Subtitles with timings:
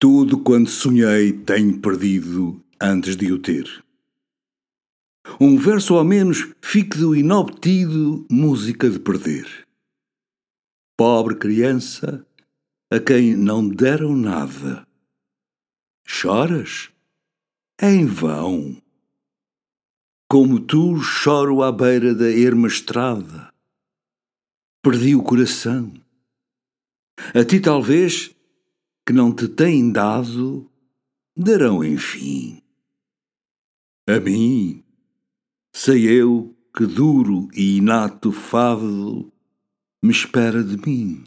[0.00, 3.84] Tudo quanto sonhei tenho perdido antes de o ter.
[5.40, 9.66] Um verso ao menos fique do inobtido música de perder.
[10.96, 12.24] Pobre criança,
[12.92, 14.86] a quem não deram nada.
[16.06, 16.90] Choras?
[17.82, 18.80] Em vão.
[20.30, 23.52] Como tu choro à beira da erma estrada.
[24.80, 25.92] Perdi o coração.
[27.34, 28.37] A ti talvez
[29.08, 30.70] que não te têm dado,
[31.34, 32.60] darão enfim.
[34.06, 34.84] A mim,
[35.74, 39.32] sei eu que duro e inato fado
[40.02, 41.24] me espera de mim.